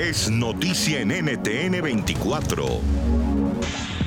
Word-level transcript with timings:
es 0.00 0.30
noticia 0.30 1.00
en 1.00 1.08
NTN 1.08 1.82
24. 1.82 2.64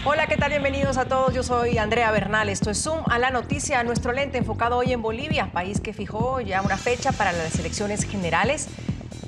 Hola, 0.06 0.26
¿qué 0.26 0.38
tal? 0.38 0.50
Bienvenidos 0.50 0.98
a 0.98 1.06
todos. 1.06 1.36
Yo 1.36 1.44
soy 1.44 1.78
Andrea 1.78 2.10
Bernal. 2.10 2.50
Esto 2.50 2.72
es 2.72 2.82
Zoom 2.82 3.04
a 3.12 3.20
la 3.20 3.30
noticia, 3.30 3.84
nuestro 3.84 4.12
lente 4.12 4.40
enfocado 4.40 4.78
hoy 4.78 4.92
en 4.92 5.04
Bolivia, 5.04 5.52
país 5.54 5.80
que 5.80 5.94
fijó 5.94 6.42
ya 6.42 6.64
una 6.64 6.78
fecha 6.78 7.12
para 7.12 7.32
las 7.32 7.60
elecciones 7.60 8.06
generales 8.06 8.70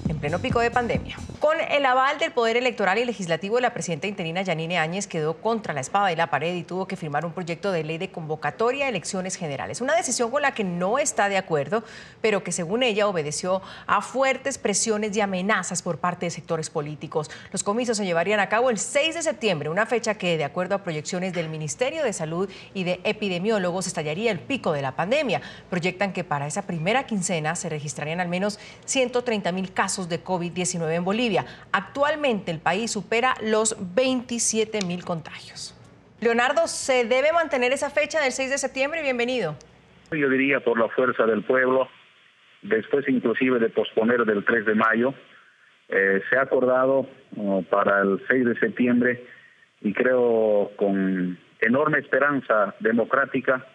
en 0.07 0.19
pleno 0.19 0.39
pico 0.39 0.59
de 0.59 0.69
pandemia. 0.69 1.17
Con 1.39 1.59
el 1.59 1.85
aval 1.85 2.19
del 2.19 2.31
Poder 2.31 2.57
Electoral 2.57 2.97
y 2.97 3.05
Legislativo, 3.05 3.59
la 3.59 3.73
presidenta 3.73 4.07
interina 4.07 4.41
Yanine 4.41 4.77
Áñez 4.77 5.07
quedó 5.07 5.37
contra 5.37 5.73
la 5.73 5.81
espada 5.81 6.11
y 6.11 6.15
la 6.15 6.29
pared 6.29 6.55
y 6.55 6.63
tuvo 6.63 6.87
que 6.87 6.95
firmar 6.95 7.25
un 7.25 7.33
proyecto 7.33 7.71
de 7.71 7.83
ley 7.83 7.97
de 7.97 8.11
convocatoria 8.11 8.85
a 8.85 8.89
elecciones 8.89 9.35
generales. 9.35 9.81
Una 9.81 9.95
decisión 9.95 10.31
con 10.31 10.41
la 10.41 10.53
que 10.53 10.63
no 10.63 10.99
está 10.99 11.29
de 11.29 11.37
acuerdo, 11.37 11.83
pero 12.21 12.43
que 12.43 12.51
según 12.51 12.83
ella 12.83 13.07
obedeció 13.07 13.61
a 13.87 14.01
fuertes 14.01 14.57
presiones 14.57 15.15
y 15.15 15.21
amenazas 15.21 15.81
por 15.81 15.97
parte 15.97 16.25
de 16.25 16.29
sectores 16.31 16.69
políticos. 16.69 17.31
Los 17.51 17.63
comicios 17.63 17.97
se 17.97 18.05
llevarían 18.05 18.39
a 18.39 18.49
cabo 18.49 18.69
el 18.69 18.77
6 18.77 19.15
de 19.15 19.23
septiembre, 19.23 19.69
una 19.69 19.85
fecha 19.85 20.15
que, 20.15 20.37
de 20.37 20.43
acuerdo 20.43 20.75
a 20.75 20.83
proyecciones 20.83 21.33
del 21.33 21.49
Ministerio 21.49 22.03
de 22.03 22.13
Salud 22.13 22.49
y 22.73 22.83
de 22.83 22.99
epidemiólogos, 23.03 23.87
estallaría 23.87 24.31
el 24.31 24.39
pico 24.39 24.71
de 24.71 24.81
la 24.81 24.95
pandemia. 24.95 25.41
Proyectan 25.69 26.13
que 26.13 26.23
para 26.23 26.47
esa 26.47 26.63
primera 26.63 27.05
quincena 27.05 27.55
se 27.55 27.69
registrarían 27.69 28.19
al 28.19 28.27
menos 28.27 28.59
130 28.85 29.51
mil 29.51 29.73
casos 29.73 29.94
de 30.03 30.21
COVID-19 30.21 30.93
en 30.93 31.05
Bolivia. 31.05 31.45
Actualmente 31.71 32.51
el 32.51 32.59
país 32.59 32.91
supera 32.91 33.33
los 33.41 33.75
27 33.95 34.79
mil 34.85 35.05
contagios. 35.05 35.73
Leonardo, 36.19 36.67
¿se 36.67 37.05
debe 37.05 37.31
mantener 37.31 37.71
esa 37.71 37.89
fecha 37.89 38.21
del 38.21 38.31
6 38.31 38.51
de 38.51 38.57
septiembre? 38.57 39.01
Bienvenido. 39.01 39.55
Yo 40.11 40.29
diría 40.29 40.59
por 40.59 40.77
la 40.77 40.89
fuerza 40.89 41.25
del 41.25 41.43
pueblo, 41.43 41.87
después 42.61 43.07
inclusive 43.07 43.59
de 43.59 43.69
posponer 43.69 44.25
del 44.25 44.43
3 44.43 44.65
de 44.65 44.75
mayo, 44.75 45.13
eh, 45.87 46.21
se 46.29 46.37
ha 46.37 46.41
acordado 46.41 47.07
uh, 47.37 47.63
para 47.63 48.01
el 48.01 48.21
6 48.27 48.45
de 48.45 48.59
septiembre 48.59 49.25
y 49.81 49.93
creo 49.93 50.71
con 50.75 51.37
enorme 51.61 51.99
esperanza 51.99 52.75
democrática, 52.79 53.65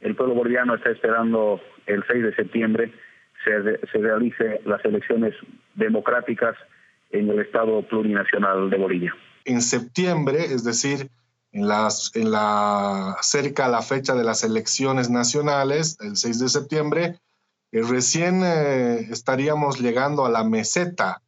el 0.00 0.14
pueblo 0.14 0.34
boliviano 0.34 0.74
está 0.74 0.90
esperando 0.90 1.60
el 1.86 2.04
6 2.06 2.22
de 2.22 2.34
septiembre 2.34 2.92
se, 3.44 3.80
se 3.90 4.60
las 4.64 4.84
elecciones 4.84 5.34
democráticas 5.74 6.56
en 7.10 7.28
el 7.28 7.40
Estado 7.40 7.82
plurinacional 7.82 8.70
de 8.70 8.76
Bolivia. 8.76 9.14
En 9.44 9.62
septiembre, 9.62 10.44
es 10.44 10.64
decir, 10.64 11.10
en, 11.52 11.62
en 11.62 12.30
la, 12.30 13.16
cerca 13.20 13.66
a 13.66 13.68
la 13.68 13.82
fecha 13.82 14.14
de 14.14 14.24
las 14.24 14.44
elecciones 14.44 15.10
nacionales, 15.10 15.98
el 16.00 16.16
6 16.16 16.38
de 16.38 16.48
septiembre, 16.48 17.20
eh, 17.72 17.82
recién 17.82 18.42
eh, 18.44 19.06
estaríamos 19.10 19.80
llegando 19.80 20.24
a 20.24 20.30
la 20.30 20.44
meseta 20.44 21.22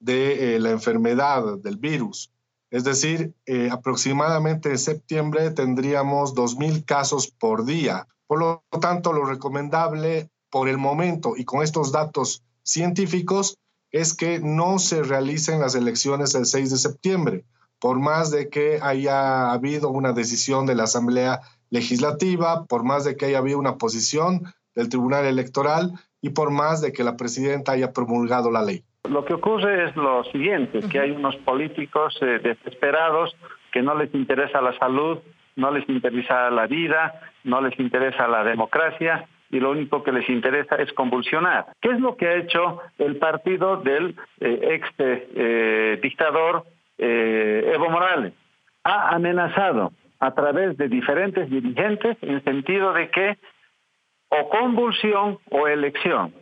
de 0.00 0.56
eh, 0.56 0.60
la 0.60 0.70
enfermedad 0.70 1.58
del 1.58 1.76
virus. 1.76 2.30
Es 2.70 2.84
decir, 2.84 3.32
aproximadamente 3.70 4.68
en 4.68 4.76
septiembre 4.76 5.50
tendríamos 5.52 6.34
2.000 6.34 6.84
casos 6.84 7.28
por 7.28 7.64
día. 7.64 8.06
Por 8.26 8.40
lo 8.40 8.62
tanto, 8.82 9.14
lo 9.14 9.24
recomendable 9.24 10.28
por 10.50 10.68
el 10.68 10.76
momento 10.76 11.32
y 11.34 11.46
con 11.46 11.62
estos 11.62 11.92
datos 11.92 12.42
científicos 12.62 13.56
es 13.92 14.14
que 14.16 14.40
no 14.40 14.78
se 14.78 15.02
realicen 15.02 15.60
las 15.60 15.74
elecciones 15.74 16.34
el 16.34 16.44
6 16.44 16.70
de 16.70 16.76
septiembre, 16.76 17.44
por 17.80 17.98
más 17.98 18.30
de 18.30 18.48
que 18.48 18.80
haya 18.82 19.52
habido 19.52 19.90
una 19.90 20.12
decisión 20.12 20.66
de 20.66 20.74
la 20.74 20.84
Asamblea 20.84 21.40
Legislativa, 21.70 22.64
por 22.66 22.84
más 22.84 23.04
de 23.04 23.16
que 23.16 23.26
haya 23.26 23.38
habido 23.38 23.58
una 23.58 23.76
posición 23.76 24.42
del 24.74 24.88
Tribunal 24.88 25.24
Electoral 25.26 25.92
y 26.20 26.30
por 26.30 26.50
más 26.50 26.80
de 26.80 26.92
que 26.92 27.04
la 27.04 27.16
presidenta 27.16 27.72
haya 27.72 27.92
promulgado 27.92 28.50
la 28.50 28.62
ley. 28.62 28.82
Lo 29.08 29.24
que 29.24 29.34
ocurre 29.34 29.88
es 29.88 29.96
lo 29.96 30.24
siguiente, 30.24 30.80
que 30.90 30.98
hay 30.98 31.10
unos 31.12 31.36
políticos 31.36 32.18
eh, 32.20 32.40
desesperados 32.42 33.34
que 33.72 33.82
no 33.82 33.94
les 33.94 34.12
interesa 34.14 34.60
la 34.60 34.76
salud, 34.78 35.18
no 35.56 35.70
les 35.70 35.88
interesa 35.88 36.50
la 36.50 36.66
vida, 36.66 37.20
no 37.44 37.60
les 37.60 37.78
interesa 37.78 38.28
la 38.28 38.44
democracia 38.44 39.26
y 39.50 39.60
lo 39.60 39.70
único 39.70 40.02
que 40.02 40.12
les 40.12 40.28
interesa 40.28 40.76
es 40.76 40.92
convulsionar. 40.92 41.66
¿Qué 41.80 41.90
es 41.90 42.00
lo 42.00 42.16
que 42.16 42.28
ha 42.28 42.34
hecho 42.34 42.80
el 42.98 43.16
partido 43.16 43.78
del 43.78 44.14
eh, 44.40 44.60
ex 44.72 44.88
eh, 44.98 45.98
dictador 46.02 46.64
eh, 46.98 47.72
Evo 47.74 47.90
Morales? 47.90 48.34
Ha 48.84 49.14
amenazado 49.14 49.92
a 50.20 50.34
través 50.34 50.76
de 50.76 50.88
diferentes 50.88 51.48
dirigentes 51.48 52.16
en 52.22 52.42
sentido 52.44 52.92
de 52.92 53.10
que 53.10 53.38
o 54.28 54.48
convulsión 54.50 55.38
o 55.50 55.66
elección. 55.68 56.34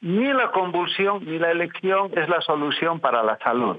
Ni 0.00 0.32
la 0.32 0.52
convulsión 0.52 1.24
ni 1.24 1.38
la 1.38 1.50
elección 1.50 2.12
es 2.16 2.28
la 2.28 2.40
solución 2.42 3.00
para 3.00 3.22
la 3.22 3.36
salud. 3.38 3.78